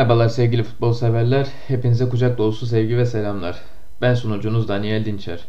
Merhabalar 0.00 0.28
sevgili 0.28 0.62
futbol 0.62 0.92
severler. 0.92 1.46
Hepinize 1.68 2.08
kucak 2.08 2.38
dolusu 2.38 2.66
sevgi 2.66 2.96
ve 2.96 3.06
selamlar. 3.06 3.60
Ben 4.00 4.14
sunucunuz 4.14 4.68
Daniel 4.68 5.04
Dinçer. 5.04 5.40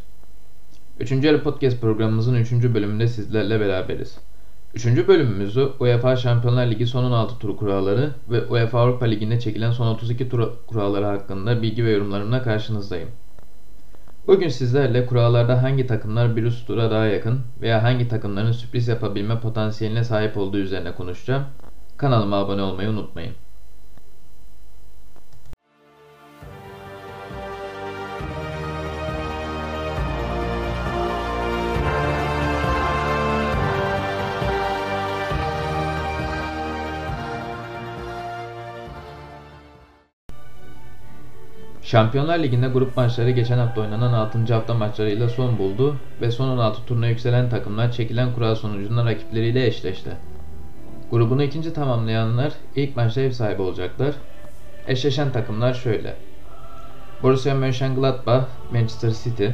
Üçüncü 0.99 1.27
yarı 1.27 1.43
podcast 1.43 1.81
programımızın 1.81 2.35
üçüncü 2.35 2.75
bölümünde 2.75 3.07
sizlerle 3.07 3.59
beraberiz. 3.59 4.17
Üçüncü 4.73 5.07
bölümümüzü 5.07 5.69
UEFA 5.79 6.15
Şampiyonlar 6.15 6.67
Ligi 6.67 6.87
son 6.87 7.03
16 7.03 7.39
tur 7.39 7.57
kuralları 7.57 8.11
ve 8.29 8.45
UEFA 8.45 8.79
Avrupa 8.79 9.05
Ligi'nde 9.05 9.39
çekilen 9.39 9.71
son 9.71 9.87
32 9.87 10.29
tur 10.29 10.49
kuralları 10.67 11.05
hakkında 11.05 11.61
bilgi 11.61 11.85
ve 11.85 11.91
yorumlarımla 11.91 12.43
karşınızdayım. 12.43 13.09
Bugün 14.27 14.49
sizlerle 14.49 15.05
kurallarda 15.05 15.63
hangi 15.63 15.87
takımlar 15.87 16.35
bir 16.35 16.43
üst 16.43 16.67
tura 16.67 16.91
daha 16.91 17.05
yakın 17.05 17.39
veya 17.61 17.83
hangi 17.83 18.07
takımların 18.07 18.51
sürpriz 18.51 18.87
yapabilme 18.87 19.39
potansiyeline 19.39 20.03
sahip 20.03 20.37
olduğu 20.37 20.57
üzerine 20.57 20.91
konuşacağım. 20.91 21.43
Kanalıma 21.97 22.37
abone 22.37 22.61
olmayı 22.61 22.89
unutmayın. 22.89 23.33
Şampiyonlar 41.91 42.39
Ligi'nde 42.39 42.67
grup 42.67 42.97
maçları 42.97 43.31
geçen 43.31 43.57
hafta 43.57 43.81
oynanan 43.81 44.13
6. 44.13 44.53
hafta 44.53 44.73
maçlarıyla 44.73 45.29
son 45.29 45.57
buldu 45.57 45.95
ve 46.21 46.31
son 46.31 46.47
16 46.47 46.85
turuna 46.85 47.07
yükselen 47.07 47.49
takımlar 47.49 47.91
çekilen 47.91 48.33
kura 48.33 48.55
sonucunda 48.55 49.05
rakipleriyle 49.05 49.67
eşleşti. 49.67 50.09
Grubunu 51.11 51.43
ikinci 51.43 51.73
tamamlayanlar 51.73 52.53
ilk 52.75 52.95
maçta 52.95 53.21
ev 53.21 53.31
sahibi 53.31 53.61
olacaklar. 53.61 54.15
Eşleşen 54.87 55.31
takımlar 55.31 55.73
şöyle. 55.73 56.15
Borussia 57.23 57.55
Mönchengladbach, 57.55 58.45
Manchester 58.73 59.11
City, 59.11 59.47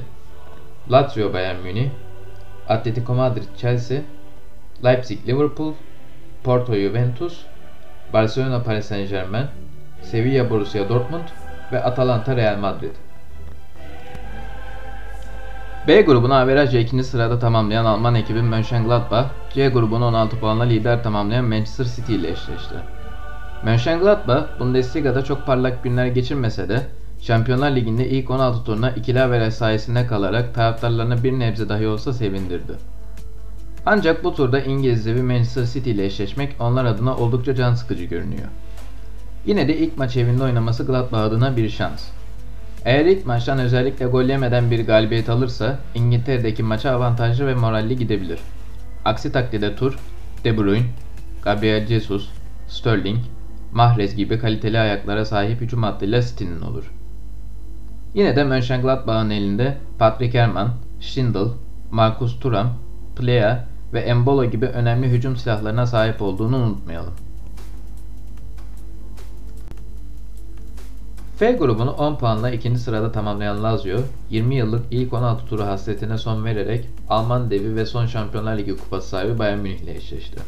Lazio 0.92 1.34
Bayern 1.34 1.60
Münih, 1.60 1.90
Atletico 2.70 3.14
Madrid 3.14 3.58
Chelsea, 3.58 4.02
Leipzig 4.84 5.28
Liverpool, 5.28 5.74
Porto 6.44 6.76
Juventus, 6.76 7.46
Barcelona 8.14 8.64
Paris 8.64 8.86
Saint 8.86 9.10
Germain, 9.10 9.46
Sevilla 10.02 10.50
Borussia 10.50 10.90
Dortmund 10.90 11.47
ve 11.72 11.84
Atalanta 11.84 12.36
Real 12.36 12.58
Madrid. 12.58 12.96
B 15.88 16.02
grubunu 16.02 16.34
averajla 16.34 16.80
ikinci 16.80 17.04
sırada 17.04 17.40
tamamlayan 17.40 17.86
Alman 17.86 18.16
ekibi 18.16 18.42
Mönchengladbach, 18.42 19.28
C 19.54 19.70
grubunu 19.70 20.06
16 20.06 20.40
puanla 20.40 20.64
lider 20.64 21.04
tamamlayan 21.04 21.45
Manchester 21.45 21.86
City 21.86 22.16
ile 22.16 22.32
eşleşti. 22.32 22.76
Mönchengladbach, 23.64 24.60
Bundesliga'da 24.60 25.23
çok 25.23 25.45
parlak 25.45 25.84
günler 25.84 26.06
geçirmese 26.06 26.70
de 26.70 26.82
Şampiyonlar 27.22 27.72
Ligi'nde 27.72 28.10
ilk 28.10 28.30
16 28.30 28.64
turuna 28.64 28.92
ikili 28.92 29.22
averaj 29.22 29.54
sayesinde 29.54 30.08
kalarak 30.08 30.54
taraftarlarını 30.56 31.23
bir 31.23 31.40
nebze 31.40 31.70
dahi 31.70 31.88
olsa 31.88 32.14
sevindirdi. 32.14 32.73
Ancak 33.86 34.23
bu 34.23 34.36
turda 34.36 34.60
İngiliz 34.60 35.06
devi 35.06 35.22
Manchester 35.22 35.66
City 35.66 35.92
ile 35.92 36.06
eşleşmek 36.06 36.56
onlar 36.60 36.86
adına 36.86 37.16
oldukça 37.16 37.56
can 37.56 37.73
sıkıcı 37.73 38.04
görünüyor. 38.04 38.48
Yine 39.46 39.68
de 39.68 39.78
ilk 39.78 39.98
maç 39.98 40.18
evinde 40.18 40.44
oynaması 40.44 40.86
Gladbach 40.86 41.22
adına 41.22 41.58
bir 41.58 41.70
şans. 41.70 42.08
Eğer 42.86 43.06
ilk 43.06 43.26
maçtan 43.26 43.60
özellikle 43.60 44.06
gol 44.06 44.24
yemeden 44.24 44.72
bir 44.72 44.86
galibiyet 44.86 45.30
alırsa 45.30 45.80
İngiltere'deki 45.96 46.64
maça 46.64 46.92
avantajlı 46.92 47.48
ve 47.48 47.56
moralli 47.56 47.98
gidebilir. 47.98 48.39
Aksi 49.06 49.32
takdirde 49.32 49.76
tur, 49.76 50.00
De 50.44 50.58
Bruyne, 50.58 50.86
Gabriel 51.44 51.88
Jesus, 51.88 52.30
Sterling, 52.67 53.20
Mahrez 53.72 54.16
gibi 54.16 54.39
kaliteli 54.39 54.80
ayaklara 54.80 55.26
sahip 55.26 55.61
hücum 55.61 55.84
hattıyla 55.84 56.22
City'nin 56.22 56.61
olur. 56.61 56.92
Yine 58.14 58.36
de 58.36 58.44
Mönchengladbach'ın 58.44 59.30
elinde 59.30 59.78
Patrick 60.00 60.40
Herrmann, 60.40 60.70
Schindel, 61.00 61.48
Marcus 61.92 62.40
Thuram, 62.40 62.73
Plea 63.16 63.66
ve 63.94 64.00
Embolo 64.00 64.45
gibi 64.45 64.66
önemli 64.66 65.08
hücum 65.08 65.38
silahlarına 65.38 65.86
sahip 65.86 66.22
olduğunu 66.22 66.58
unutmayalım. 66.58 67.14
F 71.37 71.52
grubunu 71.52 71.92
10 71.92 72.15
puanla 72.15 72.52
ikinci 72.52 72.80
sırada 72.80 73.11
tamamlayan 73.11 73.64
Lazio, 73.64 73.99
20 74.30 74.55
yıllık 74.55 74.86
ilk 74.92 75.14
16 75.14 75.45
turu 75.45 75.64
hasretine 75.64 76.17
son 76.17 76.45
vererek 76.45 76.86
Alman 77.09 77.52
devi 77.52 77.75
ve 77.75 77.86
son 77.86 78.05
Şampiyonlar 78.05 78.58
Ligi 78.58 78.77
kupası 78.77 79.09
sahibi 79.09 79.39
Bayern 79.39 79.59
Münih 79.59 79.80
ile 79.80 79.95
eşleşti. 79.95 80.39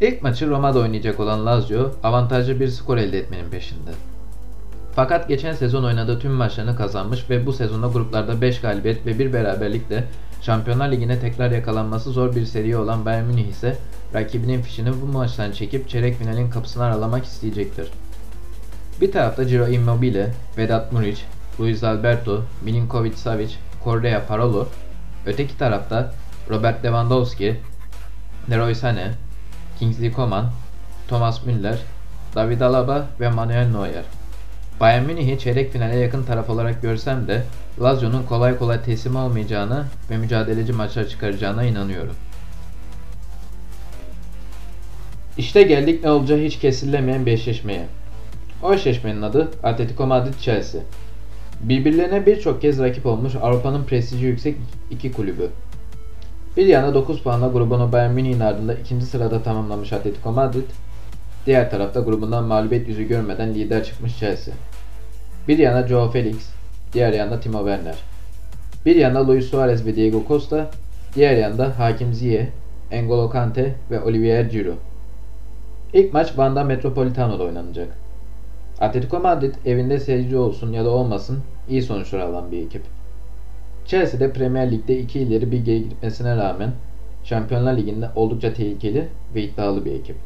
İlk 0.00 0.22
maçı 0.22 0.50
Roma'da 0.50 0.78
oynayacak 0.78 1.20
olan 1.20 1.46
Lazio, 1.46 1.90
avantajlı 2.02 2.60
bir 2.60 2.68
skor 2.68 2.96
elde 2.96 3.18
etmenin 3.18 3.50
peşinde. 3.50 3.90
Fakat 4.94 5.28
geçen 5.28 5.52
sezon 5.52 5.84
oynadığı 5.84 6.18
tüm 6.18 6.32
maçlarını 6.32 6.76
kazanmış 6.76 7.30
ve 7.30 7.46
bu 7.46 7.52
sezonda 7.52 7.86
gruplarda 7.86 8.40
5 8.40 8.60
galibiyet 8.60 9.06
ve 9.06 9.18
1 9.18 9.32
beraberlikle 9.32 10.04
Şampiyonlar 10.42 10.92
Ligi'ne 10.92 11.20
tekrar 11.20 11.50
yakalanması 11.50 12.10
zor 12.10 12.34
bir 12.34 12.44
seri 12.44 12.76
olan 12.76 13.04
Bayern 13.04 13.24
Münih 13.24 13.46
ise 13.48 13.78
rakibinin 14.14 14.62
fişini 14.62 14.90
bu 15.02 15.06
maçtan 15.06 15.52
çekip 15.52 15.88
çeyrek 15.88 16.16
finalin 16.16 16.50
kapısını 16.50 16.84
aralamak 16.84 17.24
isteyecektir. 17.24 17.88
Bir 19.02 19.12
tarafta 19.12 19.46
Ciro 19.46 19.68
Immobile, 19.68 20.30
Vedat 20.58 20.92
Muric, 20.92 21.20
Luis 21.60 21.84
Alberto, 21.84 22.42
Milinkovic 22.64 23.16
Savic, 23.16 23.50
Correa 23.84 24.26
Parolo, 24.26 24.68
öteki 25.26 25.58
tarafta 25.58 26.14
Robert 26.50 26.84
Lewandowski, 26.84 27.56
Leroy 28.50 28.72
Sané, 28.72 29.10
Kingsley 29.78 30.12
Coman, 30.12 30.46
Thomas 31.08 31.46
Müller, 31.46 31.78
David 32.34 32.60
Alaba 32.60 33.06
ve 33.20 33.28
Manuel 33.28 33.66
Neuer. 33.66 34.04
Bayern 34.80 35.04
Münih'i 35.04 35.38
çeyrek 35.38 35.72
finale 35.72 35.96
yakın 35.96 36.24
taraf 36.24 36.50
olarak 36.50 36.82
görsem 36.82 37.28
de 37.28 37.42
Lazio'nun 37.82 38.22
kolay 38.22 38.58
kolay 38.58 38.82
teslim 38.82 39.16
olmayacağına 39.16 39.86
ve 40.10 40.16
mücadeleci 40.16 40.72
maçlar 40.72 41.08
çıkaracağına 41.08 41.64
inanıyorum. 41.64 42.16
İşte 45.38 45.62
geldik 45.62 46.04
ne 46.04 46.10
olacağı 46.10 46.38
hiç 46.38 46.58
kesilemeyen 46.58 47.26
bir 47.26 47.32
eşleşmeye. 47.32 47.86
O 48.62 48.74
eşleşmenin 48.74 49.22
adı 49.22 49.48
Atletico 49.62 50.06
Madrid 50.06 50.34
Chelsea. 50.40 50.80
Birbirlerine 51.60 52.26
birçok 52.26 52.62
kez 52.62 52.78
rakip 52.78 53.06
olmuş 53.06 53.32
Avrupa'nın 53.42 53.84
prestiji 53.84 54.26
yüksek 54.26 54.56
iki 54.90 55.12
kulübü. 55.12 55.50
Bir 56.56 56.66
yana 56.66 56.94
9 56.94 57.22
puanla 57.22 57.48
grubunu 57.48 57.92
Bayern 57.92 58.10
Münih'in 58.12 58.40
ardında 58.40 58.74
ikinci 58.74 59.06
sırada 59.06 59.42
tamamlamış 59.42 59.92
Atletico 59.92 60.32
Madrid, 60.32 60.62
diğer 61.46 61.70
tarafta 61.70 62.00
grubundan 62.00 62.44
mağlubiyet 62.44 62.88
yüzü 62.88 63.04
görmeden 63.04 63.54
lider 63.54 63.84
çıkmış 63.84 64.18
Chelsea. 64.18 64.54
Bir 65.48 65.58
yana 65.58 65.88
Joao 65.88 66.10
Felix, 66.10 66.48
diğer 66.92 67.12
yanda 67.12 67.40
Timo 67.40 67.58
Werner. 67.58 67.96
Bir 68.86 68.96
yanda 68.96 69.28
Luis 69.28 69.50
Suarez 69.50 69.86
ve 69.86 69.96
Diego 69.96 70.24
Costa, 70.28 70.70
diğer 71.14 71.36
yanda 71.36 71.78
Hakim 71.78 72.14
Ziyech, 72.14 72.48
N'Golo 72.92 73.30
Kante 73.30 73.74
ve 73.90 74.00
Olivier 74.00 74.44
Giroud. 74.44 74.76
İlk 75.92 76.12
maç 76.12 76.38
Vanda 76.38 76.64
Metropolitano'da 76.64 77.42
oynanacak. 77.42 77.88
Atletico 78.82 79.20
Madrid 79.20 79.54
evinde 79.66 80.00
seyirci 80.00 80.36
olsun 80.36 80.72
ya 80.72 80.84
da 80.84 80.90
olmasın 80.90 81.38
iyi 81.68 81.82
sonuçlar 81.82 82.18
alan 82.18 82.52
bir 82.52 82.66
ekip. 82.66 82.82
Chelsea 83.84 84.20
de 84.20 84.32
Premier 84.32 84.72
Lig'de 84.72 84.98
iki 84.98 85.20
ileri 85.20 85.52
bir 85.52 85.64
geri 85.64 85.88
gitmesine 85.88 86.36
rağmen 86.36 86.70
Şampiyonlar 87.24 87.76
Ligi'nde 87.76 88.08
oldukça 88.16 88.54
tehlikeli 88.54 89.08
ve 89.34 89.42
iddialı 89.42 89.84
bir 89.84 89.92
ekip. 89.92 90.16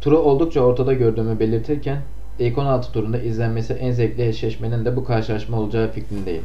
Turu 0.00 0.18
oldukça 0.18 0.60
ortada 0.60 0.92
gördüğümü 0.92 1.40
belirtirken 1.40 1.98
ilk 2.38 2.58
16 2.58 2.92
turunda 2.92 3.18
izlenmesi 3.18 3.72
en 3.72 3.90
zevkli 3.90 4.28
eşleşmenin 4.28 4.84
de 4.84 4.96
bu 4.96 5.04
karşılaşma 5.04 5.60
olacağı 5.60 5.90
fikrindeyim. 5.90 6.44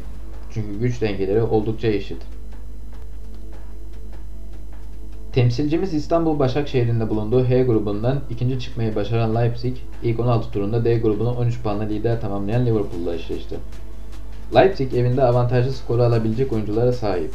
Çünkü 0.50 0.78
güç 0.78 1.00
dengeleri 1.00 1.42
oldukça 1.42 1.88
eşit. 1.88 2.22
Temsilcimiz 5.32 5.94
İstanbul 5.94 6.38
Başakşehir'inde 6.38 7.10
bulunduğu 7.10 7.44
H 7.44 7.62
grubundan 7.62 8.20
ikinci 8.30 8.60
çıkmayı 8.60 8.94
başaran 8.94 9.34
Leipzig, 9.34 9.76
ilk 10.02 10.20
16 10.20 10.50
turunda 10.50 10.84
D 10.84 10.98
grubunu 10.98 11.30
13 11.30 11.62
puanla 11.62 11.82
lider 11.82 12.20
tamamlayan 12.20 12.66
Liverpool'la 12.66 13.14
eşleşti. 13.14 13.56
Leipzig 14.54 14.94
evinde 14.94 15.22
avantajlı 15.22 15.72
skoru 15.72 16.02
alabilecek 16.02 16.52
oyunculara 16.52 16.92
sahip. 16.92 17.30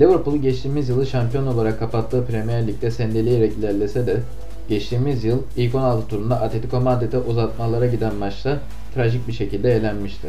Liverpool 0.00 0.36
geçtiğimiz 0.36 0.88
yılı 0.88 1.06
şampiyon 1.06 1.46
olarak 1.46 1.78
kapattığı 1.78 2.26
Premier 2.26 2.66
Lig'de 2.66 2.90
sendeleyerek 2.90 3.52
ilerlese 3.52 4.06
de 4.06 4.16
geçtiğimiz 4.68 5.24
yıl 5.24 5.38
ilk 5.56 5.74
16 5.74 6.08
turunda 6.08 6.40
Atletico 6.40 6.80
Madrid'e 6.80 7.18
uzatmalara 7.18 7.86
giden 7.86 8.14
maçta 8.14 8.58
trajik 8.94 9.28
bir 9.28 9.32
şekilde 9.32 9.72
elenmişti. 9.72 10.28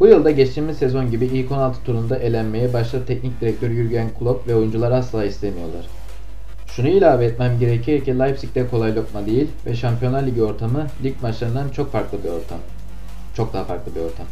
Bu 0.00 0.06
yılda 0.06 0.30
geçtiğimiz 0.30 0.78
sezon 0.78 1.10
gibi 1.10 1.26
ilk 1.26 1.52
16 1.52 1.84
turunda 1.84 2.18
elenmeyi 2.18 2.72
başta 2.72 3.04
teknik 3.04 3.40
direktör 3.40 3.70
Jurgen 3.70 4.10
Klopp 4.18 4.48
ve 4.48 4.54
oyuncular 4.54 4.92
asla 4.92 5.24
istemiyorlar. 5.24 5.86
Şunu 6.66 6.88
ilave 6.88 7.24
etmem 7.24 7.58
gerekir 7.58 8.04
ki 8.04 8.18
Leipzig'de 8.18 8.68
kolay 8.68 8.96
lokma 8.96 9.26
değil 9.26 9.48
ve 9.66 9.76
Şampiyonlar 9.76 10.22
Ligi 10.22 10.42
ortamı 10.42 10.86
lig 11.04 11.22
maçlarından 11.22 11.68
çok 11.68 11.92
farklı 11.92 12.18
bir 12.24 12.28
ortam. 12.28 12.58
Çok 13.36 13.52
daha 13.52 13.64
farklı 13.64 13.94
bir 13.94 14.00
ortam. 14.00 14.26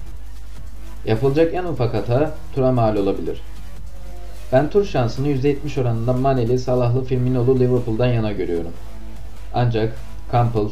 Yapılacak 1.06 1.54
en 1.54 1.64
ufak 1.64 1.94
hata 1.94 2.34
tura 2.54 2.72
mal 2.72 2.96
olabilir. 2.96 3.40
Ben 4.52 4.70
tur 4.70 4.84
şansını 4.84 5.28
%70 5.28 5.80
oranında 5.80 6.12
Maneli, 6.12 6.58
Salahlı, 6.58 7.04
Firmino'lu 7.04 7.60
Liverpool'dan 7.60 8.06
yana 8.06 8.32
görüyorum. 8.32 8.72
Ancak 9.54 9.96
Campbell, 10.32 10.68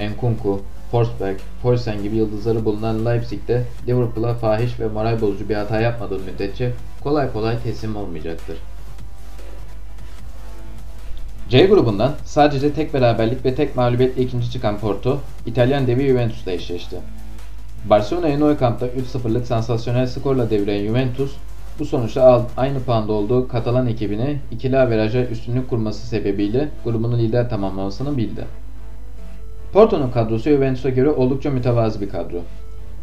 Nkunku, 0.00 0.62
Forsberg, 0.90 1.38
Poulsen 1.62 2.02
gibi 2.02 2.16
yıldızları 2.16 2.64
bulunan 2.64 3.06
Leipzig'te 3.06 3.64
Liverpool'a 3.88 4.34
fahiş 4.34 4.80
ve 4.80 4.88
moral 4.88 5.20
bozucu 5.20 5.48
bir 5.48 5.54
hata 5.54 5.80
yapmadığı 5.80 6.18
müddetçe 6.18 6.72
kolay 7.02 7.32
kolay 7.32 7.62
teslim 7.62 7.96
olmayacaktır. 7.96 8.56
C 11.48 11.66
grubundan 11.66 12.12
sadece 12.24 12.72
tek 12.72 12.94
beraberlik 12.94 13.44
ve 13.44 13.54
tek 13.54 13.76
mağlubiyetle 13.76 14.22
ikinci 14.22 14.50
çıkan 14.50 14.78
Porto, 14.78 15.18
İtalyan 15.46 15.86
devi 15.86 16.08
Juventus'la 16.08 16.52
eşleşti. 16.52 16.96
Barcelona'yı 17.84 18.40
Nou 18.40 18.56
Camp'ta 18.60 18.86
3-0'lık 18.86 19.46
sansasyonel 19.46 20.06
skorla 20.06 20.50
deviren 20.50 20.86
Juventus, 20.86 21.32
bu 21.78 21.84
sonuçta 21.84 22.46
aynı 22.56 22.80
puanda 22.80 23.12
olduğu 23.12 23.48
Katalan 23.48 23.86
ekibine 23.86 24.38
ikili 24.50 24.78
averaja 24.78 25.24
üstünlük 25.24 25.70
kurması 25.70 26.06
sebebiyle 26.06 26.68
grubunu 26.84 27.18
lider 27.18 27.50
tamamlamasını 27.50 28.16
bildi. 28.16 28.44
Porto'nun 29.72 30.10
kadrosu 30.10 30.50
Juventus'a 30.50 30.88
göre 30.88 31.10
oldukça 31.10 31.50
mütevazı 31.50 32.00
bir 32.00 32.08
kadro. 32.08 32.38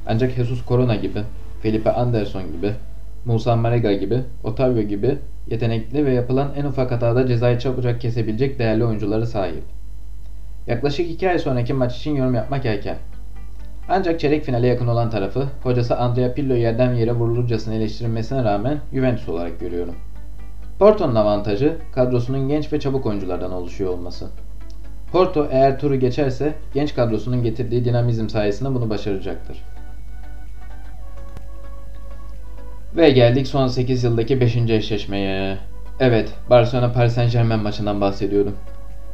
Ancak 0.08 0.32
Jesus 0.36 0.66
Corona 0.68 0.96
gibi, 0.96 1.20
Felipe 1.62 1.92
Anderson 1.92 2.44
gibi, 2.52 2.74
Musa 3.26 3.56
Marega 3.56 3.94
gibi, 3.94 4.20
Otavio 4.44 4.82
gibi 4.82 5.18
yetenekli 5.48 6.06
ve 6.06 6.14
yapılan 6.14 6.52
en 6.58 6.66
ufak 6.66 6.92
hatada 6.92 7.28
cezayı 7.28 7.60
çabucak 7.60 8.02
kesebilecek 8.02 8.60
değerli 8.60 8.86
oyuncuları 8.86 9.28
sahip. 9.28 9.64
Yaklaşık 10.68 11.10
2 11.10 11.30
ay 11.30 11.40
sonraki 11.40 11.74
maç 11.74 11.98
için 11.98 12.16
yorum 12.16 12.36
yapmak 12.36 12.66
erken. 12.66 12.98
Ancak 13.90 14.20
çeyrek 14.20 14.44
finale 14.44 14.68
yakın 14.68 14.88
olan 14.88 15.10
tarafı, 15.10 15.48
hocası 15.64 15.98
Andrea 15.98 16.34
Pirlo 16.34 16.54
yerden 16.54 16.94
yere 16.94 17.14
vurulurcasına 17.14 17.74
eleştirilmesine 17.74 18.44
rağmen 18.44 18.80
Juventus 18.94 19.30
olarak 19.30 19.60
görüyorum. 19.60 19.96
Porto'nun 20.80 21.16
avantajı 21.16 21.78
kadrosunun 21.96 22.50
genç 22.50 22.74
ve 22.74 22.80
çabuk 22.80 23.06
oyunculardan 23.06 23.52
oluşuyor 23.52 23.92
olması. 23.94 24.28
Porto 25.12 25.48
eğer 25.52 25.80
turu 25.80 25.96
geçerse 25.96 26.54
genç 26.74 26.96
kadrosunun 26.96 27.44
getirdiği 27.44 27.86
dinamizm 27.86 28.30
sayesinde 28.30 28.70
bunu 28.70 28.90
başaracaktır. 28.90 29.58
Ve 32.96 33.10
geldik 33.10 33.48
son 33.48 33.68
8 33.68 34.04
yıldaki 34.04 34.42
5. 34.42 34.56
eşleşmeye. 34.56 35.58
Evet, 36.00 36.34
Barcelona 36.50 36.92
Paris 36.92 37.14
Saint 37.14 37.32
Germain 37.32 37.64
maçından 37.64 38.02
bahsediyorum. 38.02 38.56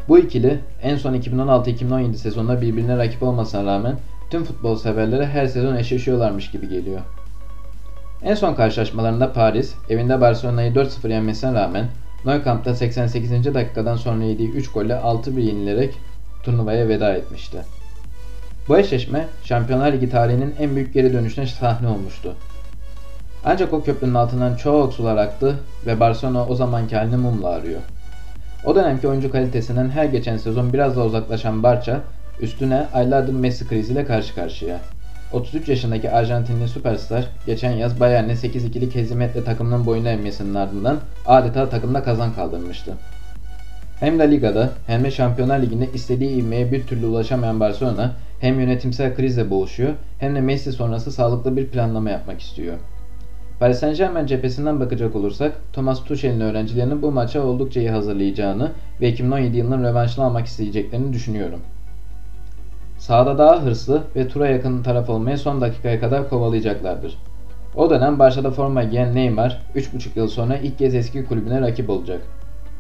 Bu 0.07 0.17
ikili 0.19 0.59
en 0.81 0.95
son 0.95 1.13
2016-2017 1.13 2.13
sezonunda 2.13 2.61
birbirine 2.61 2.97
rakip 2.97 3.23
olmasına 3.23 3.65
rağmen 3.73 3.95
tüm 4.29 4.44
futbol 4.44 4.75
severlere 4.75 5.25
her 5.25 5.45
sezon 5.45 5.75
eşleşiyorlarmış 5.75 6.51
gibi 6.51 6.69
geliyor. 6.69 7.01
En 8.23 8.35
son 8.35 8.53
karşılaşmalarında 8.53 9.33
Paris, 9.33 9.75
evinde 9.89 10.21
Barcelona'yı 10.21 10.73
4-0 10.73 11.11
yenmesine 11.11 11.53
rağmen 11.53 11.87
Nou 12.25 12.44
Camp'ta 12.45 12.75
88. 12.75 13.53
dakikadan 13.53 13.95
sonra 13.95 14.23
yediği 14.23 14.51
3 14.51 14.71
golle 14.71 14.94
6-1 14.94 15.39
yenilerek 15.39 15.94
turnuvaya 16.44 16.88
veda 16.88 17.13
etmişti. 17.13 17.57
Bu 18.68 18.77
eşleşme 18.77 19.27
Şampiyonlar 19.44 19.94
Ligi 19.94 20.09
tarihinin 20.09 20.56
en 20.59 20.75
büyük 20.75 20.94
geri 20.94 21.13
dönüşüne 21.13 21.47
sahne 21.47 21.88
olmuştu. 21.88 22.35
Ancak 23.45 23.73
o 23.73 23.83
köprünün 23.83 24.13
altından 24.13 24.56
çok 24.56 24.94
sular 24.94 25.18
aktı 25.18 25.59
ve 25.85 26.00
Barcelona 26.00 26.47
o 26.47 26.56
zamanki 26.56 26.95
halini 26.95 27.18
mumla 27.18 27.50
arıyor. 27.50 27.81
O 28.65 28.75
dönemki 28.75 29.07
oyuncu 29.07 29.31
kalitesinden 29.31 29.89
her 29.89 30.06
geçen 30.06 30.38
sezon 30.38 30.73
biraz 30.73 30.95
da 30.95 31.06
uzaklaşan 31.06 31.63
Barça, 31.63 32.01
üstüne 32.39 32.88
aylardır 32.94 33.33
Messi 33.33 33.68
kriziyle 33.68 34.06
karşı 34.06 34.35
karşıya. 34.35 34.79
33 35.33 35.69
yaşındaki 35.69 36.12
Arjantinli 36.12 36.68
süperstar 36.68 37.28
geçen 37.45 37.72
yaz 37.72 38.00
Bayern'e 38.00 38.33
8-2'lik 38.33 38.95
hezimetle 38.95 39.44
takımının 39.44 39.86
boyuna 39.86 40.10
emmesinin 40.10 40.56
ardından 40.56 40.98
adeta 41.25 41.69
takımda 41.69 42.04
kazan 42.04 42.33
kaldırmıştı. 42.33 42.94
Hem 44.00 44.19
La 44.19 44.24
Liga'da 44.24 44.69
hem 44.88 45.04
de 45.04 45.12
Şampiyonlar 45.12 45.62
Ligi'nde 45.62 45.88
istediği 45.94 46.30
ivmeye 46.30 46.72
bir 46.72 46.88
türlü 46.88 47.06
ulaşamayan 47.06 47.60
Barcelona 47.60 48.12
hem 48.39 48.60
yönetimsel 48.60 49.16
krizle 49.16 49.50
boğuşuyor 49.50 49.94
hem 50.19 50.36
de 50.36 50.42
Messi 50.42 50.72
sonrası 50.72 51.12
sağlıklı 51.12 51.57
bir 51.57 51.68
planlama 51.68 52.10
yapmak 52.10 52.42
istiyor. 52.42 52.78
Paris 53.60 53.80
Saint 53.80 53.98
Germain 53.98 54.25
cephesinden 54.25 54.80
bakacak 54.80 55.16
olursak 55.16 55.54
Thomas 55.74 56.04
Tuchel'in 56.04 56.39
öğrencilerinin 56.39 57.01
bu 57.01 57.12
maça 57.12 57.42
oldukça 57.42 57.80
iyi 57.80 57.92
hazırlayacağını 57.92 58.72
ve 59.01 59.10
2017 59.10 59.57
yılının 59.57 59.83
rövanşını 59.83 60.25
almak 60.25 60.45
isteyeceklerini 60.45 61.13
düşünüyorum. 61.13 61.60
Sahada 63.01 63.38
daha 63.38 63.62
hırslı 63.62 64.03
ve 64.15 64.27
tura 64.27 64.48
yakın 64.48 64.83
taraf 64.83 65.09
olmayı 65.09 65.38
son 65.38 65.62
dakikaya 65.62 66.00
kadar 66.00 66.30
kovalayacaklardır. 66.30 67.18
O 67.75 67.89
dönem 67.89 68.19
Barça'da 68.19 68.51
forma 68.51 68.83
giyen 68.83 69.15
Neymar 69.15 69.62
3,5 69.75 70.09
yıl 70.15 70.27
sonra 70.27 70.57
ilk 70.57 70.77
kez 70.77 70.95
eski 70.95 71.25
kulübüne 71.25 71.62
rakip 71.62 71.89
olacak. 71.89 72.21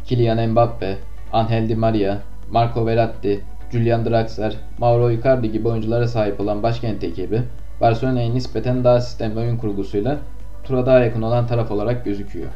Kylian 0.05 0.49
Mbappe, 0.49 0.97
Angel 1.33 1.69
Di 1.69 1.75
Maria, 1.75 2.17
Marco 2.51 2.85
Verratti, 2.85 3.43
Julian 3.71 4.05
Draxler, 4.05 4.55
Mauro 4.79 5.11
Icardi 5.11 5.51
gibi 5.51 5.67
oyunculara 5.67 6.07
sahip 6.07 6.39
olan 6.39 6.63
başkent 6.63 7.03
ekibi 7.03 7.41
Barcelona'ya 7.81 8.33
nispeten 8.33 8.83
daha 8.83 9.01
sistemli 9.01 9.39
oyun 9.39 9.57
kurgusuyla 9.57 10.17
tura 10.63 10.85
daha 10.85 10.99
yakın 10.99 11.21
olan 11.21 11.47
taraf 11.47 11.71
olarak 11.71 12.05
gözüküyor. 12.05 12.49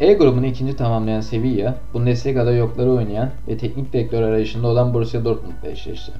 E 0.00 0.12
grubunu 0.12 0.46
ikinci 0.46 0.76
tamamlayan 0.76 1.20
Sevilla, 1.20 1.74
Bundesliga'da 1.94 2.52
yokları 2.52 2.90
oynayan 2.90 3.30
ve 3.48 3.56
teknik 3.56 3.92
direktör 3.92 4.22
arayışında 4.22 4.66
olan 4.66 4.94
Borussia 4.94 5.24
Dortmund'la 5.24 5.68
eşleşti. 5.68 6.12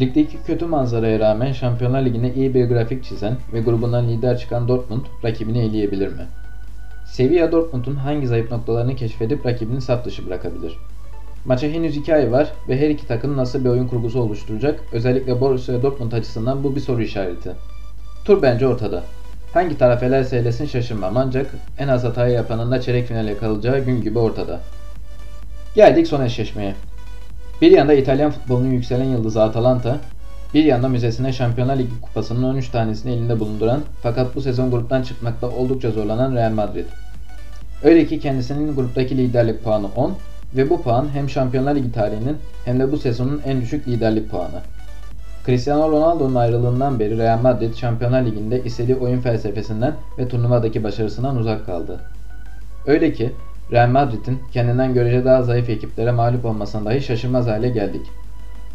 Ligdeki 0.00 0.42
kötü 0.46 0.66
manzaraya 0.66 1.18
rağmen 1.18 1.52
Şampiyonlar 1.52 2.02
Ligi'ne 2.02 2.34
iyi 2.34 2.54
bir 2.54 2.68
grafik 2.68 3.04
çizen 3.04 3.36
ve 3.52 3.60
grubundan 3.60 4.08
lider 4.08 4.38
çıkan 4.38 4.68
Dortmund 4.68 5.04
rakibini 5.24 5.58
eleyebilir 5.58 6.08
mi? 6.08 6.26
Sevilla 7.06 7.52
Dortmund'un 7.52 7.94
hangi 7.94 8.26
zayıf 8.26 8.50
noktalarını 8.50 8.96
keşfedip 8.96 9.46
rakibini 9.46 9.80
saf 9.80 10.04
dışı 10.04 10.26
bırakabilir? 10.26 10.78
Maça 11.44 11.66
henüz 11.66 11.96
2 11.96 12.14
ay 12.14 12.32
var 12.32 12.52
ve 12.68 12.80
her 12.80 12.90
iki 12.90 13.06
takım 13.06 13.36
nasıl 13.36 13.64
bir 13.64 13.68
oyun 13.68 13.88
kurgusu 13.88 14.20
oluşturacak? 14.20 14.80
Özellikle 14.92 15.40
Borussia 15.40 15.82
Dortmund 15.82 16.12
açısından 16.12 16.64
bu 16.64 16.76
bir 16.76 16.80
soru 16.80 17.02
işareti. 17.02 17.50
Tur 18.24 18.42
bence 18.42 18.66
ortada. 18.66 19.02
Hangi 19.54 19.78
taraf 19.78 20.02
elerse 20.02 20.36
elesin 20.36 20.66
şaşırmam 20.66 21.16
ancak 21.16 21.54
en 21.78 21.88
az 21.88 22.04
hatayı 22.04 22.34
yapanın 22.34 22.70
da 22.70 22.80
çeyrek 22.80 23.06
finale 23.06 23.38
kalacağı 23.38 23.78
gün 23.78 24.02
gibi 24.02 24.18
ortada. 24.18 24.60
Geldik 25.74 26.06
son 26.06 26.24
eşleşmeye. 26.24 26.74
Bir 27.62 27.70
yanda 27.70 27.94
İtalyan 27.94 28.30
futbolunun 28.30 28.70
yükselen 28.70 29.04
yıldızı 29.04 29.42
Atalanta, 29.42 29.98
bir 30.54 30.64
yanda 30.64 30.88
müzesine 30.88 31.32
Şampiyonlar 31.32 31.76
Ligi 31.76 32.00
kupasının 32.00 32.42
13 32.42 32.68
tanesini 32.68 33.12
elinde 33.12 33.40
bulunduran 33.40 33.80
fakat 34.02 34.34
bu 34.36 34.40
sezon 34.40 34.70
gruptan 34.70 35.02
çıkmakta 35.02 35.48
oldukça 35.48 35.90
zorlanan 35.90 36.34
Real 36.34 36.52
Madrid. 36.52 36.84
Öyle 37.82 38.06
ki 38.06 38.20
kendisinin 38.20 38.74
gruptaki 38.74 39.18
liderlik 39.18 39.64
puanı 39.64 39.86
10 39.96 40.14
ve 40.56 40.70
bu 40.70 40.82
puan 40.82 41.08
hem 41.12 41.30
Şampiyonlar 41.30 41.74
Ligi 41.74 41.92
tarihinin 41.92 42.36
hem 42.64 42.80
de 42.80 42.92
bu 42.92 42.96
sezonun 42.96 43.42
en 43.46 43.60
düşük 43.60 43.88
liderlik 43.88 44.30
puanı. 44.30 44.60
Cristiano 45.46 45.92
Ronaldo'nun 45.92 46.34
ayrılığından 46.34 47.00
beri 47.00 47.18
Real 47.18 47.40
Madrid 47.40 47.74
Şampiyonlar 47.74 48.26
Ligi'nde 48.26 48.64
istediği 48.64 48.96
oyun 48.96 49.20
felsefesinden 49.20 49.94
ve 50.18 50.28
turnuvadaki 50.28 50.84
başarısından 50.84 51.36
uzak 51.36 51.66
kaldı. 51.66 52.00
Öyle 52.86 53.12
ki 53.12 53.32
Real 53.72 53.88
Madrid'in 53.88 54.38
kendinden 54.52 54.94
görece 54.94 55.24
daha 55.24 55.42
zayıf 55.42 55.70
ekiplere 55.70 56.12
mağlup 56.12 56.44
olmasına 56.44 56.84
dahi 56.84 57.00
şaşırmaz 57.00 57.46
hale 57.46 57.68
geldik. 57.68 58.06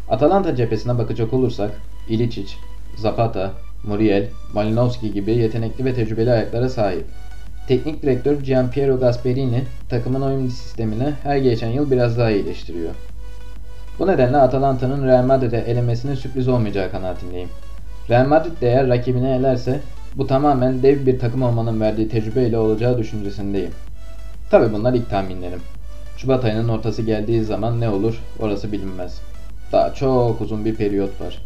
Atalanta 0.08 0.56
cephesine 0.56 0.98
bakacak 0.98 1.32
olursak 1.32 1.70
Ilicic, 2.08 2.52
Zapata, 2.96 3.52
Muriel, 3.84 4.28
Malinowski 4.54 5.12
gibi 5.12 5.32
yetenekli 5.32 5.84
ve 5.84 5.94
tecrübeli 5.94 6.30
ayaklara 6.30 6.68
sahip. 6.68 7.04
Teknik 7.68 8.02
direktör 8.02 8.40
Gianpiero 8.40 9.00
Gasperini 9.00 9.62
takımın 9.88 10.22
oyun 10.22 10.48
sistemini 10.48 11.12
her 11.22 11.36
geçen 11.36 11.70
yıl 11.70 11.90
biraz 11.90 12.18
daha 12.18 12.30
iyileştiriyor. 12.30 12.90
Bu 13.98 14.06
nedenle 14.06 14.36
Atalanta'nın 14.36 15.06
Real 15.06 15.24
Madrid'e 15.24 15.56
elemesinin 15.56 16.14
sürpriz 16.14 16.48
olmayacağı 16.48 16.90
kanaatindeyim. 16.90 17.48
Real 18.10 18.26
Madrid 18.26 18.60
de 18.60 18.68
eğer 18.68 18.88
rakibini 18.88 19.28
elerse 19.28 19.80
bu 20.14 20.26
tamamen 20.26 20.82
dev 20.82 21.06
bir 21.06 21.18
takım 21.18 21.42
olmanın 21.42 21.80
verdiği 21.80 22.08
tecrübeyle 22.08 22.58
olacağı 22.58 22.98
düşüncesindeyim. 22.98 23.70
Tabi 24.54 24.72
bunlar 24.72 24.94
ilk 24.94 25.10
tahminlerim. 25.10 25.60
Şubat 26.16 26.44
ayının 26.44 26.68
ortası 26.68 27.02
geldiği 27.02 27.44
zaman 27.44 27.80
ne 27.80 27.88
olur 27.88 28.22
orası 28.38 28.72
bilinmez. 28.72 29.20
Daha 29.72 29.94
çok 29.94 30.40
uzun 30.40 30.64
bir 30.64 30.74
periyot 30.74 31.20
var. 31.20 31.42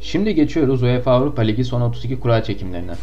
Şimdi 0.00 0.34
geçiyoruz 0.34 0.82
UEFA 0.82 1.12
Avrupa 1.12 1.42
Ligi 1.42 1.64
son 1.64 1.80
32 1.80 2.20
kura 2.20 2.42
çekimlerine. 2.42 2.94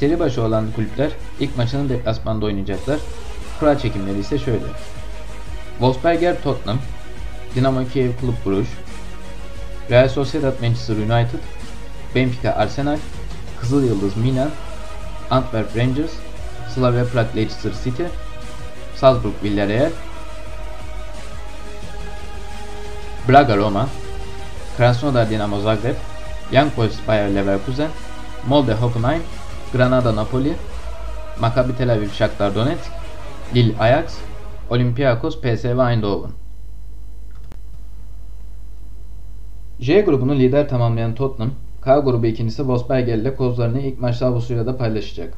Seri 0.00 0.20
başı 0.20 0.42
olan 0.42 0.66
kulüpler 0.76 1.10
ilk 1.40 1.56
maçını 1.56 1.88
deplasmanda 1.88 2.46
oynayacaklar. 2.46 2.98
Kura 3.60 3.78
çekimleri 3.78 4.18
ise 4.18 4.38
şöyle. 4.38 4.64
Wolfsberger 5.78 6.42
Tottenham, 6.42 6.78
Dinamo 7.54 7.80
Kiev 7.92 8.10
Kulüp 8.20 8.46
Bruges, 8.46 8.68
Real 9.90 10.08
Sociedad 10.08 10.60
Manchester 10.60 10.96
United, 10.96 11.38
Benfica 12.14 12.52
Arsenal, 12.52 12.98
Kızıl 13.60 13.84
Yıldız 13.84 14.16
Milan, 14.16 14.50
Antwerp 15.30 15.76
Rangers, 15.76 16.12
Slavia 16.74 17.04
Prague 17.04 17.36
Leicester 17.36 17.72
City, 17.84 18.04
Salzburg 18.96 19.34
Villarreal, 19.44 19.90
Braga 23.28 23.56
Roma, 23.56 23.88
Krasnodar 24.76 25.30
Dinamo 25.30 25.60
Zagreb, 25.60 25.96
Young 26.52 26.76
Boys 26.76 26.94
Bayer 27.08 27.34
Leverkusen, 27.34 27.88
Molde 28.48 28.74
Hoffenheim, 28.74 29.22
Granada 29.72 30.12
Napoli, 30.12 30.52
Maccabi 31.40 31.72
Tel 31.72 31.90
Aviv 31.90 32.10
Shakhtar 32.10 32.54
Donetsk, 32.54 32.90
Lille 33.54 33.74
Ajax, 33.78 34.18
Olympiakos 34.70 35.40
PSV 35.40 35.78
Eindhoven. 35.78 36.30
J 39.80 40.00
grubunu 40.00 40.34
lider 40.34 40.68
tamamlayan 40.68 41.14
Tottenham, 41.14 41.50
K 41.82 42.00
grubu 42.00 42.26
ikincisi 42.26 42.56
Wolfsberger 42.56 43.18
ile 43.18 43.34
kozlarını 43.34 43.80
ilk 43.80 44.00
maçta 44.00 44.26
Avusturya'da 44.26 44.76
paylaşacak. 44.76 45.34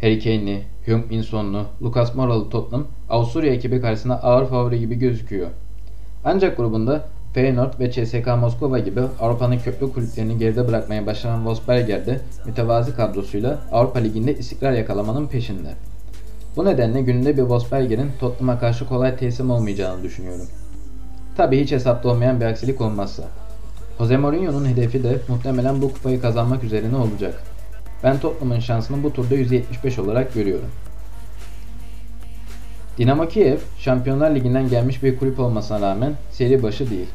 Harry 0.00 0.20
Kane'li, 0.20 0.62
Heung 0.86 1.10
Min 1.10 1.24
Lucas 1.82 2.14
Moura'lı 2.14 2.50
Tottenham, 2.50 2.86
Avusturya 3.10 3.52
ekibi 3.52 3.80
karşısında 3.80 4.22
ağır 4.22 4.46
favori 4.46 4.78
gibi 4.78 4.94
gözüküyor. 4.94 5.50
Ancak 6.24 6.56
grubunda 6.56 7.08
Feyenoord 7.36 7.80
ve 7.80 7.90
CSKA 7.90 8.36
Moskova 8.36 8.78
gibi 8.78 9.00
Avrupa'nın 9.20 9.58
köklü 9.58 9.92
kulüplerini 9.92 10.38
geride 10.38 10.68
bırakmaya 10.68 11.06
başlayan 11.06 11.36
Wolfsberger 11.36 12.06
de 12.06 12.20
mütevazi 12.46 12.96
kadrosuyla 12.96 13.58
Avrupa 13.72 13.98
Ligi'nde 13.98 14.38
istikrar 14.38 14.72
yakalamanın 14.72 15.26
peşinde. 15.26 15.68
Bu 16.56 16.64
nedenle 16.64 17.02
gününde 17.02 17.32
bir 17.32 17.40
Wolfsberger'in 17.40 18.10
Tottenham'a 18.20 18.58
karşı 18.58 18.88
kolay 18.88 19.16
teslim 19.16 19.50
olmayacağını 19.50 20.02
düşünüyorum. 20.02 20.46
Tabi 21.36 21.60
hiç 21.60 21.72
hesapta 21.72 22.08
olmayan 22.08 22.40
bir 22.40 22.44
aksilik 22.44 22.80
olmazsa. 22.80 23.22
Jose 23.98 24.16
Mourinho'nun 24.16 24.66
hedefi 24.66 25.02
de 25.02 25.18
muhtemelen 25.28 25.82
bu 25.82 25.92
kupayı 25.92 26.20
kazanmak 26.20 26.64
üzerine 26.64 26.96
olacak. 26.96 27.42
Ben 28.04 28.18
Tottenham'ın 28.18 28.60
şansını 28.60 29.02
bu 29.02 29.12
turda 29.12 29.34
%75 29.34 30.00
olarak 30.00 30.34
görüyorum. 30.34 30.68
Dinamo 32.98 33.28
Kiev, 33.28 33.58
Şampiyonlar 33.78 34.34
Ligi'nden 34.34 34.68
gelmiş 34.68 35.02
bir 35.02 35.18
kulüp 35.18 35.40
olmasına 35.40 35.80
rağmen 35.80 36.14
seri 36.30 36.62
başı 36.62 36.90
değil. 36.90 37.08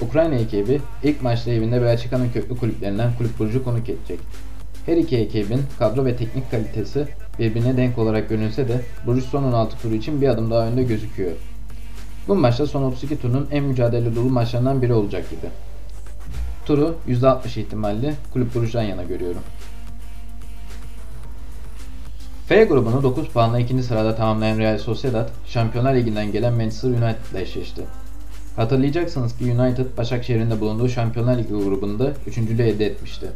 Ukrayna 0.00 0.34
ekibi 0.34 0.80
ilk 1.02 1.22
maçta 1.22 1.50
evinde 1.50 1.82
Belçika'nın 1.82 2.30
köklü 2.30 2.56
kulüplerinden 2.56 3.10
Kulüp 3.18 3.38
Burcu 3.38 3.64
konuk 3.64 3.88
edecek. 3.88 4.20
Her 4.86 4.96
iki 4.96 5.16
ekibin 5.16 5.62
kadro 5.78 6.04
ve 6.04 6.16
teknik 6.16 6.50
kalitesi 6.50 7.08
birbirine 7.38 7.76
denk 7.76 7.98
olarak 7.98 8.28
görünse 8.28 8.68
de 8.68 8.80
Bruges 9.06 9.24
son 9.24 9.42
16 9.42 9.78
turu 9.78 9.94
için 9.94 10.20
bir 10.20 10.28
adım 10.28 10.50
daha 10.50 10.66
önde 10.66 10.82
gözüküyor. 10.82 11.32
Bu 12.28 12.34
maçta 12.34 12.66
son 12.66 12.82
32 12.82 13.20
turun 13.20 13.48
en 13.50 13.64
mücadele 13.64 14.16
dolu 14.16 14.30
maçlarından 14.30 14.82
biri 14.82 14.92
olacak 14.92 15.30
gibi. 15.30 15.50
Turu 16.66 16.96
%60 17.08 17.60
ihtimalle 17.60 18.14
Kulüp 18.32 18.54
Brugge'dan 18.54 18.82
yana 18.82 19.02
görüyorum. 19.02 19.42
F 22.46 22.64
grubunu 22.64 23.02
9 23.02 23.28
puanla 23.28 23.58
ikinci 23.58 23.82
sırada 23.82 24.16
tamamlayan 24.16 24.58
Real 24.58 24.78
Sociedad, 24.78 25.28
Şampiyonlar 25.46 25.94
Ligi'nden 25.94 26.32
gelen 26.32 26.52
Manchester 26.52 26.88
United 26.88 27.32
ile 27.32 27.40
eşleşti. 27.40 27.82
Hatırlayacaksınız 28.58 29.38
ki 29.38 29.44
United, 29.44 29.86
Başakşehir'in 29.96 30.50
de 30.50 30.60
bulunduğu 30.60 30.88
Şampiyonlar 30.88 31.38
Ligi 31.38 31.48
grubunda 31.48 32.12
üçüncülüğü 32.26 32.62
elde 32.62 32.86
etmişti. 32.86 33.26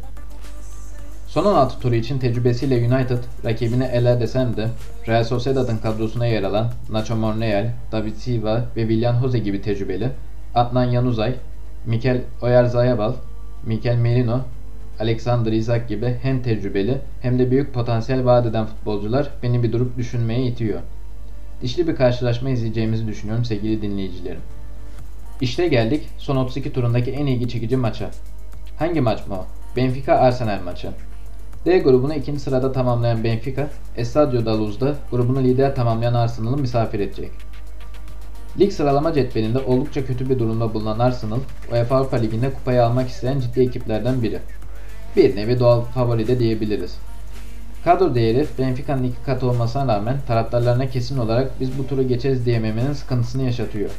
Son 1.27 1.45
16 1.45 1.79
turu 1.79 1.95
için 1.95 2.19
tecrübesiyle 2.19 2.75
United 2.75 3.17
rakibini 3.45 3.83
eler 3.83 4.21
desem 4.21 4.57
de 4.57 4.67
Real 5.07 5.23
Sociedad'ın 5.23 5.77
kadrosuna 5.77 6.25
yer 6.25 6.43
alan 6.43 6.71
Nacho 6.89 7.15
Monreal, 7.15 7.69
David 7.91 8.15
Silva 8.15 8.65
ve 8.75 8.81
Willian 8.81 9.21
Jose 9.21 9.39
gibi 9.39 9.61
tecrübeli, 9.61 10.09
Adnan 10.55 10.85
Yanuzay, 10.85 11.35
Mikel 11.85 12.21
Oyarzabal, 12.41 13.13
Mikel 13.65 13.95
Merino, 13.95 14.39
Alexander 14.99 15.51
Isak 15.51 15.89
gibi 15.89 16.17
hem 16.21 16.41
tecrübeli 16.41 16.97
hem 17.21 17.39
de 17.39 17.51
büyük 17.51 17.73
potansiyel 17.73 18.25
vaat 18.25 18.45
eden 18.45 18.65
futbolcular 18.65 19.29
beni 19.43 19.63
bir 19.63 19.71
durup 19.71 19.97
düşünmeye 19.97 20.45
itiyor. 20.45 20.79
Dişli 21.61 21.87
bir 21.87 21.95
karşılaşma 21.95 22.49
izleyeceğimizi 22.49 23.07
düşünüyorum 23.07 23.45
sevgili 23.45 23.81
dinleyicilerim. 23.81 24.41
İşte 25.43 25.67
geldik 25.67 26.09
son 26.17 26.35
32 26.35 26.73
turundaki 26.73 27.11
en 27.11 27.25
ilgi 27.25 27.49
çekici 27.49 27.77
maça. 27.77 28.09
Hangi 28.79 29.01
maç 29.01 29.27
mı 29.27 29.35
o? 29.35 29.45
Benfica 29.75 30.15
Arsenal 30.15 30.61
maçı. 30.65 30.89
D 31.65 31.79
grubunu 31.79 32.13
ikinci 32.13 32.39
sırada 32.39 32.71
tamamlayan 32.71 33.23
Benfica, 33.23 33.67
Estadio 33.97 34.45
da 34.45 34.59
Luz'da 34.59 34.95
grubunu 35.11 35.43
lider 35.43 35.75
tamamlayan 35.75 36.13
Arsenal'ı 36.13 36.57
misafir 36.57 36.99
edecek. 36.99 37.31
Lig 38.59 38.71
sıralama 38.71 39.13
cetvelinde 39.13 39.59
oldukça 39.59 40.05
kötü 40.05 40.29
bir 40.29 40.39
durumda 40.39 40.73
bulunan 40.73 40.99
Arsenal, 40.99 41.39
UEFA 41.71 41.95
Avrupa 41.95 42.17
Ligi'nde 42.17 42.53
kupayı 42.53 42.85
almak 42.85 43.09
isteyen 43.09 43.39
ciddi 43.39 43.61
ekiplerden 43.61 44.23
biri. 44.23 44.39
Bir 45.15 45.35
nevi 45.35 45.59
doğal 45.59 45.81
favori 45.81 46.27
de 46.27 46.39
diyebiliriz. 46.39 46.97
Kadro 47.83 48.15
değeri 48.15 48.45
Benfica'nın 48.59 49.03
iki 49.03 49.23
katı 49.25 49.49
olmasına 49.49 49.95
rağmen 49.95 50.17
taraftarlarına 50.27 50.89
kesin 50.89 51.17
olarak 51.17 51.59
biz 51.59 51.79
bu 51.79 51.87
turu 51.87 52.07
geçeriz 52.07 52.45
diyememenin 52.45 52.93
sıkıntısını 52.93 53.43
yaşatıyor. 53.43 53.89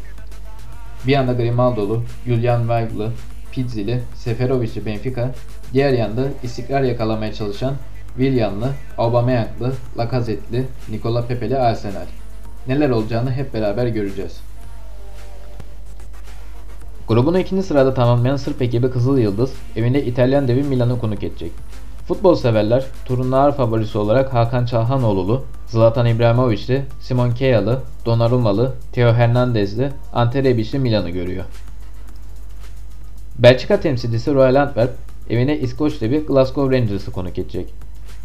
Bir 1.07 1.13
yanda 1.13 1.33
Grimaldo'lu, 1.33 2.03
Julian 2.27 2.61
Weigl, 2.61 3.11
Pizzili, 3.53 4.01
Seferovic'li 4.15 4.87
Benfica, 4.87 5.31
diğer 5.73 5.93
yanda 5.93 6.23
istikrar 6.43 6.83
yakalamaya 6.83 7.33
çalışan 7.33 7.75
Willian'lı, 8.17 8.71
Aubameyang'lı, 8.99 9.73
Lacazette'li, 9.99 10.67
Nicola 10.89 11.27
Pepe'li 11.27 11.59
Arsenal. 11.59 12.07
Neler 12.67 12.91
olacağını 12.91 13.33
hep 13.33 13.55
beraber 13.55 13.87
göreceğiz. 13.87 14.41
Grubunu 17.09 17.39
ikinci 17.39 17.63
sırada 17.63 17.95
tamamlayan 17.95 18.37
Sırp 18.37 18.63
ekibi 18.63 18.91
Kızıl 18.91 19.19
Yıldız, 19.19 19.53
evinde 19.77 20.05
İtalyan 20.05 20.49
devi 20.49 20.63
Milan'ı 20.63 20.99
konuk 20.99 21.23
edecek. 21.23 21.53
Futbol 22.09 22.35
severler, 22.35 22.85
turun 23.05 23.33
ağır 23.33 23.53
favorisi 23.53 23.99
olarak 23.99 24.35
Hakan 24.35 24.67
Çalhanoğlu'lu, 24.67 25.45
Zlatan 25.67 26.07
İbrahimovic'li, 26.07 26.83
Simon 27.01 27.31
Keyalı, 27.31 27.81
Donnarumma'lı, 28.07 28.73
Theo 28.93 29.13
Hernandez'li, 29.15 29.93
Ante 30.13 30.45
Rebic'li 30.45 30.79
Milan'ı 30.79 31.11
görüyor. 31.11 31.45
Belçika 33.39 33.81
temsilcisi 33.81 34.35
Royal 34.35 34.55
Antwerp, 34.55 34.91
evine 35.31 35.59
İskoç 35.59 36.01
devi 36.01 36.27
Glasgow 36.27 36.79
Rangers'ı 36.79 37.13
konuk 37.13 37.39
edecek. 37.39 37.75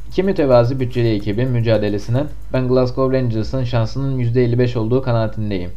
İki 0.10 0.24
mütevazi 0.24 0.80
bütçeli 0.80 1.16
ekibin 1.16 1.50
mücadelesine 1.50 2.24
ben 2.54 2.68
Glasgow 2.68 3.18
Rangers'ın 3.18 3.64
şansının 3.64 4.20
%55 4.20 4.78
olduğu 4.78 5.02
kanaatindeyim. 5.02 5.72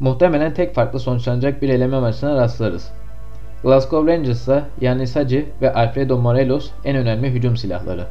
Muhtemelen 0.00 0.54
tek 0.54 0.74
farklı 0.74 1.00
sonuçlanacak 1.00 1.62
bir 1.62 1.68
eleme 1.68 2.00
maçına 2.00 2.36
rastlarız. 2.36 2.88
Glasgow 3.62 4.12
Rangers'a 4.12 4.68
Yannis 4.80 5.16
Hagi 5.16 5.48
ve 5.62 5.74
Alfredo 5.74 6.18
Morelos 6.18 6.70
en 6.84 6.96
önemli 6.96 7.30
hücum 7.30 7.56
silahları. 7.56 8.06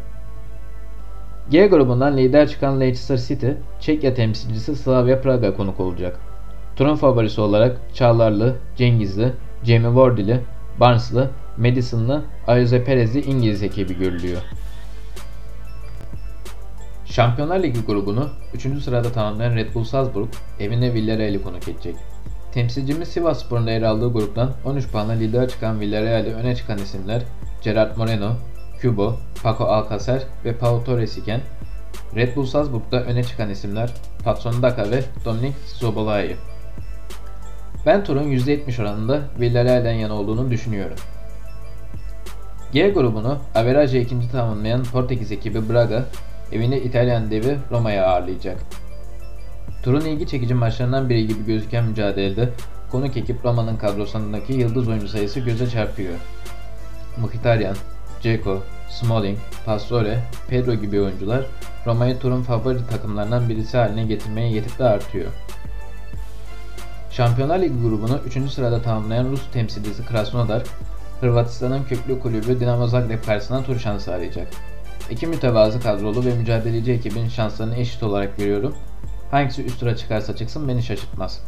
G 1.49 1.67
grubundan 1.67 2.17
lider 2.17 2.47
çıkan 2.47 2.79
Leicester 2.79 3.17
City, 3.17 3.49
Çekya 3.79 4.13
temsilcisi 4.13 4.75
Slavia 4.75 5.21
Praga 5.21 5.55
konuk 5.55 5.79
olacak. 5.79 6.19
Turun 6.75 6.95
favorisi 6.95 7.41
olarak 7.41 7.77
Çağlarlı, 7.93 8.55
Cengizli, 8.75 9.33
Jamie 9.63 9.95
Vardy'li, 9.95 10.39
Barnes'lı, 10.79 11.29
Madison'lı, 11.57 12.23
Ayoze 12.47 12.83
Perez'li 12.83 13.21
İngiliz 13.21 13.63
ekibi 13.63 13.97
görülüyor. 13.97 14.41
Şampiyonlar 17.05 17.63
Ligi 17.63 17.85
grubunu 17.85 18.29
3. 18.53 18.83
sırada 18.83 19.11
tamamlayan 19.11 19.55
Red 19.55 19.73
Bull 19.75 19.83
Salzburg 19.83 20.27
evinde 20.59 20.93
Villarreal'i 20.93 21.43
konuk 21.43 21.67
edecek. 21.67 21.95
Temsilcimiz 22.57 23.07
Sivasspor'un 23.07 23.67
yer 23.67 23.81
aldığı 23.81 24.13
gruptan 24.13 24.51
13 24.65 24.87
puanla 24.87 25.13
lider 25.13 25.49
çıkan 25.49 25.79
Villarreal'e 25.79 26.33
öne 26.33 26.55
çıkan 26.55 26.77
isimler 26.77 27.21
Gerard 27.61 27.97
Moreno, 27.97 28.31
Kubo, 28.81 29.15
Paco 29.43 29.63
Alcacer 29.63 30.23
ve 30.45 30.57
Pau 30.57 30.83
Torres 30.83 31.17
iken 31.17 31.41
Red 32.15 32.35
Bull 32.35 32.45
Salzburg'da 32.45 33.03
öne 33.03 33.23
çıkan 33.23 33.49
isimler 33.49 33.89
Patson 34.23 34.61
Daka 34.61 34.91
ve 34.91 35.03
Dominik 35.25 35.55
Zobolay. 35.65 36.35
Ben 37.85 38.03
turun 38.03 38.23
%70 38.23 38.81
oranında 38.81 39.21
Villarreal'den 39.39 39.93
yana 39.93 40.13
olduğunu 40.13 40.51
düşünüyorum. 40.51 40.97
G 42.71 42.89
grubunu 42.89 43.37
averajı 43.55 43.97
ikinci 43.97 44.31
tamamlayan 44.31 44.83
Portekiz 44.83 45.31
ekibi 45.31 45.69
Braga 45.69 46.05
evinde 46.51 46.83
İtalyan 46.83 47.31
devi 47.31 47.57
Roma'ya 47.71 48.07
ağırlayacak. 48.07 48.57
Turun 49.87 50.01
ilgi 50.01 50.27
çekici 50.27 50.53
maçlarından 50.53 51.09
biri 51.09 51.27
gibi 51.27 51.45
gözüken 51.45 51.85
mücadelede 51.85 52.49
konuk 52.91 53.17
ekip 53.17 53.45
Roma'nın 53.45 53.77
kadrosundaki 53.77 54.53
yıldız 54.53 54.87
oyuncu 54.87 55.07
sayısı 55.07 55.39
göze 55.39 55.69
çarpıyor. 55.69 56.13
Mkhitaryan, 57.17 57.75
Dzeko, 58.23 58.63
Smalling, 58.89 59.37
Pastore, 59.65 60.19
Pedro 60.49 60.73
gibi 60.73 61.01
oyuncular 61.01 61.45
Roma'yı 61.85 62.19
turun 62.19 62.43
favori 62.43 62.87
takımlarından 62.89 63.49
birisi 63.49 63.77
haline 63.77 64.05
getirmeye 64.05 64.49
yetip 64.49 64.79
de 64.79 64.83
artıyor. 64.83 65.31
Şampiyonlar 67.11 67.59
Ligi 67.59 67.81
grubunu 67.81 68.19
3. 68.25 68.51
sırada 68.51 68.81
tamamlayan 68.81 69.31
Rus 69.31 69.51
temsilcisi 69.53 70.05
Krasnodar, 70.05 70.63
Hırvatistan'ın 71.21 71.83
köklü 71.83 72.19
kulübü 72.19 72.59
Dinamo 72.59 72.87
Zagreb 72.87 73.23
karşısında 73.23 73.63
tur 73.63 73.79
şansı 73.79 74.13
arayacak. 74.13 74.47
İki 75.11 75.27
mütevazı 75.27 75.79
kadrolu 75.79 76.25
ve 76.25 76.33
mücadeleci 76.33 76.91
ekibin 76.91 77.29
şanslarını 77.29 77.75
eşit 77.75 78.03
olarak 78.03 78.37
görüyorum. 78.37 78.75
Hangisi 79.31 79.65
üst 79.65 79.79
tura 79.79 79.95
çıkarsa 79.95 80.35
çıksın 80.35 80.67
beni 80.67 80.83
şaşırtmaz. 80.83 81.41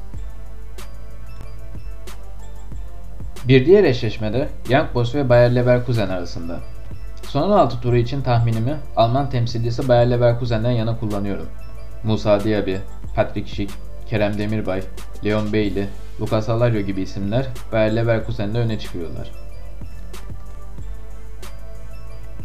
Bir 3.48 3.65
diğer 3.65 3.83
eşleşmede 3.83 4.50
Young 4.69 4.93
Boys 4.93 5.15
ve 5.15 5.29
Bayer 5.29 5.55
Leverkusen 5.55 6.09
arasında. 6.09 6.59
Son 7.24 7.41
16 7.41 7.81
turu 7.81 7.98
için 7.98 8.21
tahminimi 8.21 8.77
Alman 8.95 9.29
temsilcisi 9.29 9.88
Bayer 9.88 10.12
Leverkusen'den 10.12 10.71
yana 10.71 11.00
kullanıyorum. 11.00 11.48
Musa 12.03 12.43
Diaby, 12.43 12.75
Patrick 13.15 13.50
Schick, 13.50 13.74
Kerem 14.09 14.38
Demirbay, 14.38 14.81
Leon 15.25 15.53
Bailey, 15.53 15.86
Lucas 16.21 16.50
Alario 16.50 16.81
gibi 16.81 17.01
isimler 17.01 17.48
Bayer 17.71 17.95
Leverkusen'de 17.95 18.59
öne 18.59 18.79
çıkıyorlar. 18.79 19.31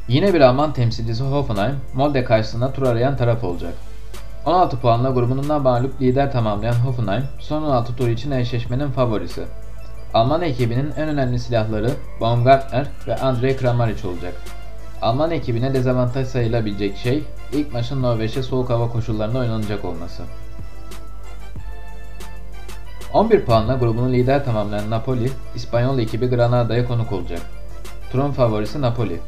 Yine 0.08 0.34
bir 0.34 0.40
Alman 0.40 0.72
temsilcisi 0.72 1.22
Hoffenheim, 1.22 1.76
Molde 1.94 2.24
karşısında 2.24 2.72
tur 2.72 2.82
arayan 2.82 3.16
taraf 3.16 3.44
olacak. 3.44 3.74
16 4.46 4.76
puanla 4.76 5.10
grubundan 5.10 5.62
mağlup 5.62 6.00
lider 6.00 6.32
tamamlayan 6.32 6.74
Hoffenheim, 6.74 7.24
son 7.38 7.62
16 7.62 7.96
tur 7.96 8.08
için 8.08 8.30
eşleşmenin 8.30 8.90
favorisi. 8.90 9.44
Alman 10.14 10.42
ekibinin 10.42 10.92
en 10.96 11.08
önemli 11.08 11.38
silahları 11.38 11.90
Baumgartner 12.20 12.86
ve 13.06 13.16
Andrei 13.16 13.56
Kramaric 13.56 14.08
olacak. 14.08 14.34
Alman 15.02 15.30
ekibine 15.30 15.74
dezavantaj 15.74 16.26
sayılabilecek 16.28 16.96
şey 16.96 17.24
ilk 17.52 17.72
maçın 17.72 18.02
Norveç'te 18.02 18.42
soğuk 18.42 18.70
hava 18.70 18.88
koşullarında 18.88 19.38
oynanacak 19.38 19.84
olması. 19.84 20.22
11 23.12 23.44
puanla 23.44 23.74
grubunu 23.74 24.12
lider 24.12 24.44
tamamlayan 24.44 24.90
Napoli, 24.90 25.30
İspanyol 25.54 25.98
ekibi 25.98 26.26
Granada'ya 26.26 26.86
konuk 26.86 27.12
olacak. 27.12 27.40
Turun 28.12 28.32
favorisi 28.32 28.80
Napoli. 28.80 29.20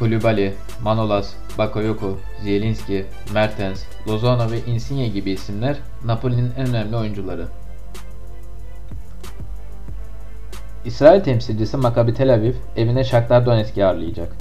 Kulübali, 0.00 0.54
Manolas, 0.82 1.34
Bakayoko, 1.58 2.16
Zielinski, 2.42 3.04
Mertens, 3.34 3.82
Lozano 4.08 4.50
ve 4.50 4.60
Insigne 4.66 5.08
gibi 5.08 5.30
isimler 5.30 5.76
Napoli'nin 6.04 6.52
en 6.58 6.66
önemli 6.68 6.96
oyuncuları. 6.96 7.46
İsrail 10.84 11.20
temsilcisi 11.20 11.76
Maccabi 11.76 12.14
Tel 12.14 12.34
Aviv 12.34 12.54
evine 12.76 13.04
Shakhtar 13.04 13.46
Donetsk'i 13.46 13.84
ağırlayacak. 13.84 14.36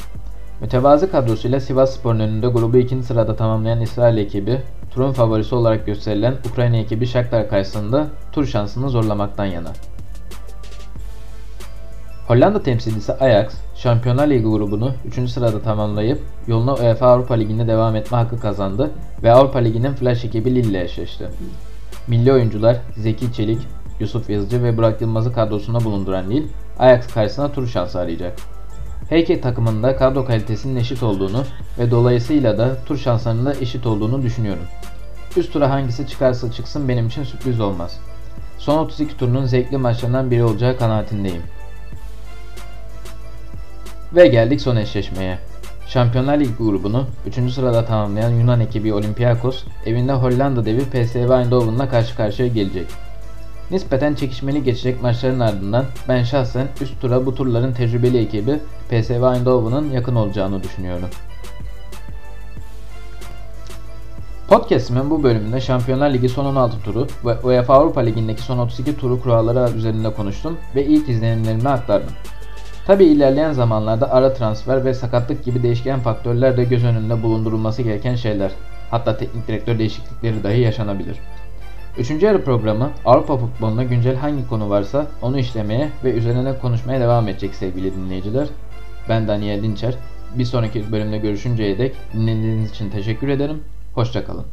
Mütevazı 0.62 1.12
kadrosuyla 1.12 1.60
Sivas 1.60 1.96
Spor'un 1.96 2.20
önünde 2.20 2.48
grubu 2.48 2.78
ikinci 2.78 3.08
sırada 3.08 3.36
tamamlayan 3.36 3.82
İsrail 3.82 4.18
ekibi, 4.18 4.62
turun 4.92 5.12
favorisi 5.12 5.56
olarak 5.56 5.86
gösterilen 5.86 6.36
Ukrayna 6.52 6.78
ekibi 6.78 7.08
Shakhtar 7.08 7.50
karşısında 7.50 8.08
tur 8.32 8.46
şansını 8.46 8.90
zorlamaktan 8.90 9.46
yana. 9.46 9.70
Hollanda 12.30 12.64
temsilcisi 12.64 13.14
Ajax, 13.14 13.54
Şampiyonlar 13.76 14.28
Ligi 14.28 14.44
grubunu 14.44 14.94
3. 15.06 15.30
sırada 15.30 15.62
tamamlayıp 15.62 16.20
yoluna 16.48 16.74
UEFA 16.74 17.08
Avrupa 17.08 17.34
Ligi'ne 17.34 17.68
devam 17.68 17.96
etme 17.96 18.18
hakkı 18.18 18.40
kazandı 18.40 18.92
ve 19.24 19.32
Avrupa 19.32 19.60
Ligi'nin 19.60 19.94
flash 19.94 20.26
ekibi 20.26 20.56
Lille 20.56 20.70
ile 20.70 20.84
eşleşti. 20.84 21.28
Milli 22.08 22.34
oyuncular 22.34 22.78
Zeki 22.98 23.34
Çelik, 23.34 23.60
Yusuf 24.00 24.30
Yazıcı 24.30 24.64
ve 24.64 24.78
Burak 24.78 25.02
Yılmaz'ı 25.02 25.34
kadrosunda 25.34 25.84
bulunduran 25.84 26.30
Lille, 26.30 26.48
Ajax 26.80 27.08
karşısına 27.08 27.52
tur 27.52 27.68
şansı 27.68 28.00
arayacak. 28.00 28.40
Her 29.10 29.18
iki 29.18 29.42
takımın 29.42 29.84
da 29.84 29.96
kadro 29.96 30.26
kalitesinin 30.26 30.76
eşit 30.76 31.04
olduğunu 31.04 31.44
ve 31.80 31.92
dolayısıyla 31.92 32.58
da 32.58 32.76
tur 32.86 32.98
şanslarının 32.98 33.46
da 33.46 33.54
eşit 33.54 33.86
olduğunu 33.86 34.22
düşünüyorum. 34.22 34.64
Üst 35.38 35.54
tura 35.54 35.70
hangisi 35.70 36.08
çıkarsa 36.08 36.52
çıksın 36.52 36.90
benim 36.90 37.08
için 37.08 37.24
sürpriz 37.24 37.60
olmaz. 37.60 38.00
Son 38.58 38.78
32 38.78 39.18
turunun 39.18 39.46
zevkli 39.46 39.78
maçlarından 39.78 40.32
biri 40.32 40.44
olacağı 40.44 40.78
kanaatindeyim. 40.78 41.42
Ve 44.16 44.28
geldik 44.28 44.62
son 44.62 44.76
eşleşmeye. 44.76 45.40
Şampiyonlar 45.88 46.40
Ligi 46.40 46.56
grubunu 46.56 47.06
3. 47.28 47.54
sırada 47.54 47.86
tamamlayan 47.86 48.30
Yunan 48.30 48.60
ekibi 48.60 48.94
Olympiakos 48.94 49.64
evinde 49.86 50.14
Hollanda 50.14 50.66
devi 50.66 50.80
PSV 50.80 51.18
Eindhoven'la 51.18 51.90
karşı 51.90 52.16
karşıya 52.16 52.48
gelecek. 52.48 52.88
Nispeten 53.72 54.16
çekişmeli 54.16 54.64
geçecek 54.64 55.02
maçların 55.02 55.40
ardından 55.40 55.86
ben 56.08 56.24
şahsen 56.24 56.68
üst 56.82 57.02
tura 57.02 57.26
bu 57.26 57.36
turların 57.36 57.74
tecrübeli 57.74 58.18
ekibi 58.18 58.60
PSV 58.90 59.36
Eindhoven'ın 59.36 59.92
yakın 59.92 60.16
olacağını 60.16 60.64
düşünüyorum. 60.64 61.10
Podcast'imin 64.48 65.10
bu 65.10 65.24
bölümünde 65.24 65.62
Şampiyonlar 65.62 66.14
Ligi 66.14 66.30
son 66.30 66.46
16 66.46 66.82
turu 66.84 67.08
ve 67.26 67.40
UEFA 67.40 67.74
Avrupa 67.74 68.02
Ligi'ndeki 68.02 68.42
son 68.42 68.58
32 68.58 68.98
turu 68.98 69.22
kuralları 69.22 69.78
üzerinde 69.78 70.14
konuştum 70.14 70.58
ve 70.76 70.86
ilk 70.86 71.10
izlenimlerimi 71.10 71.70
aktardım. 71.70 72.14
Tabi 72.90 73.06
ilerleyen 73.06 73.52
zamanlarda 73.52 74.12
ara 74.12 74.34
transfer 74.34 74.86
ve 74.86 74.94
sakatlık 74.94 75.46
gibi 75.46 75.64
değişken 75.64 76.00
faktörler 76.00 76.58
de 76.58 76.64
göz 76.64 76.84
önünde 76.84 77.24
bulundurulması 77.24 77.82
gereken 77.82 78.16
şeyler. 78.16 78.52
Hatta 78.92 79.18
teknik 79.18 79.48
direktör 79.48 79.80
değişiklikleri 79.80 80.44
dahi 80.44 80.62
yaşanabilir. 80.62 81.18
Üçüncü 81.98 82.26
yarı 82.26 82.44
programı 82.44 82.92
Avrupa 83.06 83.38
futboluna 83.38 83.84
güncel 83.84 84.16
hangi 84.16 84.48
konu 84.48 84.70
varsa 84.70 85.08
onu 85.22 85.40
işlemeye 85.40 85.90
ve 86.04 86.12
üzerine 86.12 86.58
konuşmaya 86.58 87.00
devam 87.00 87.28
edecek 87.28 87.56
sevgili 87.56 87.96
dinleyiciler. 87.96 88.48
Ben 89.10 89.28
Daniel 89.28 89.64
Dinçer. 89.64 89.96
Bir 90.36 90.46
sonraki 90.46 90.92
bölümde 90.92 91.18
görüşünceye 91.18 91.78
dek 91.78 91.96
dinlediğiniz 92.14 92.72
için 92.72 92.90
teşekkür 92.90 93.28
ederim. 93.28 93.64
Hoşçakalın. 93.96 94.46